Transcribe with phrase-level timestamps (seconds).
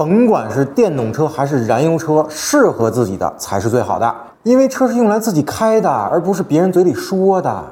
[0.00, 4.10] 甭管是电动车还是燃油车，适合自己的才是最好的，
[4.44, 7.62] 因为车是用来自己开的，而不是别人嘴里说的。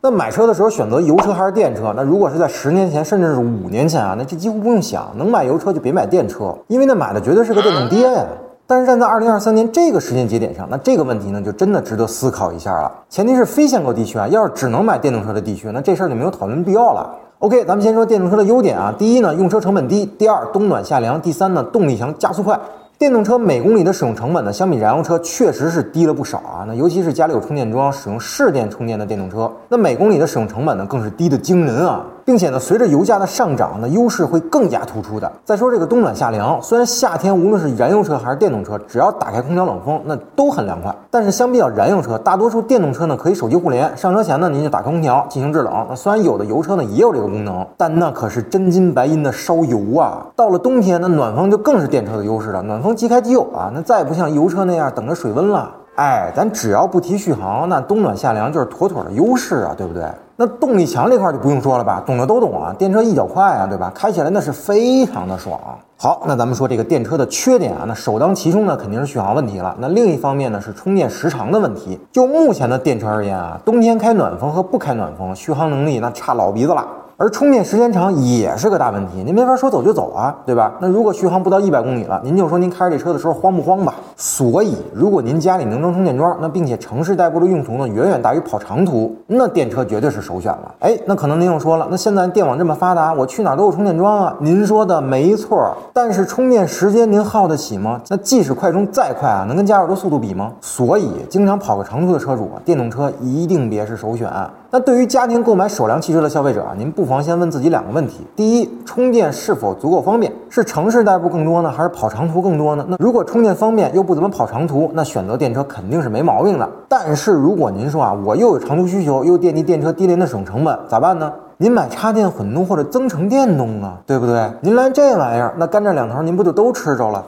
[0.00, 1.94] 那买车的时候选择油车还是电车？
[1.96, 8.26] 那如果是在十年前，甚至是五年前啊，那这几乎不用想，能买油车就别买电车，因为那买的绝对是个电动爹呀。
[8.70, 12.92] 但是站在二零二三年这个时间节点上，那这个问题呢，就真的值得思考一下了。
[13.08, 17.10] 前提是非限购地区啊，要是只能买电动车的地区，那这事儿就没有讨论必要了。
[17.38, 22.60] OK，咱们先说电动车的优点啊，第一呢，用车成本低；第二，冬暖夏凉；第三呢，动力强，加速快。
[22.98, 26.64] 电动车每公里的使用成本呢，相比燃油车确实是低了不少啊。
[26.66, 32.04] 那尤其是家里有充电桩、使用市电充电的电动车，那每公里的使用成本呢，更是低的惊人啊。
[32.28, 35.32] 并且呢，随着油价的上涨，那优势会更加突出的。
[35.46, 40.94] 再说这个冬暖夏凉，虽然夏天无论是燃油车还是电动车，只要打开空调冷风，那都很凉快。
[41.10, 45.86] 但是相比较燃油车，大多数电动车呢可以手机互联，上车前呢您就打开空调进行制冷。
[45.88, 50.26] 那虽然有的油车呢也有这个功能，但那可是真金白银的烧油啊。
[50.36, 55.70] 到了冬天，那暖风就更是电车的优势了，暖风即开即有啊，那再也不像油车那样等着水温了。
[55.94, 60.04] 哎，咱只要不提续航，那冬暖夏凉就是妥妥的优势啊，对不对？
[60.40, 63.90] 那动力强这块就不用说了吧，懂的都懂啊，电车一脚快啊，对吧？
[63.92, 65.58] 开起来那是非常的爽。
[65.96, 69.74] 好，那咱们说这个电车的缺点啊，那首当其冲呢肯定是续航问题了。
[69.80, 71.98] 那另一方面呢是充电时长的问题。
[72.12, 76.86] 就目前的电车而言啊，冬天开暖风和不开暖风，续航能力那差老鼻子了。
[77.20, 80.74] 而充电时间长也是个大问题，您没法说走就走啊，对吧？
[80.80, 83.92] 那如果续航不到一百公里了，您就说您开着这车的时候慌不慌吧？
[84.16, 90.72] 所以，如果您家里能装充电桩，那并且城市代步的用途呢远远大于跑长途，那电车绝对是首选了。
[90.78, 94.36] 哎，那可能您又说了，那现在电网这么发达，我去哪儿都有充电桩啊？
[94.38, 98.00] 您说的没错，但是充电时间您耗得起吗？
[98.10, 100.52] 那即使快充再快啊，能跟加油的速度比吗？
[100.60, 104.30] 所以，经常跑个长途的车主，电动车一定别是首选。
[104.70, 110.30] 那对于家庭购买首辆汽车的消费者啊，您不妨先问自己两个问题：第一，充电是否足够方便？
[110.50, 112.84] 是城市代步更多呢，还是跑长途更多呢？
[112.86, 116.68] 那如果充电方便又不怎么跑长途，那选择电车肯定是没毛病的。
[116.86, 121.32] 但是如果您说啊，我又有长途需求，又惦记电车低廉的使用成本，咋办呢？
[121.56, 124.52] 您买插电混动或者增程电动啊，对不对？
[124.60, 127.24] 您来这玩意儿，那干这两头您不就都吃着了？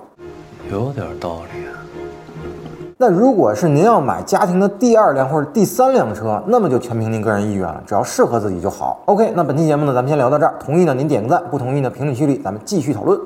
[0.71, 1.59] 有点道理。
[3.03, 9.00] 那如果是您要买家庭的第二辆或者第三辆车，那么就全凭您个人意愿了，只要适合自己就好。
[9.06, 10.55] OK，那本期节目呢，咱们先聊到这儿。
[10.61, 13.19] 同意呢，您点个赞；不同意呢，评论区里咱们继续讨论。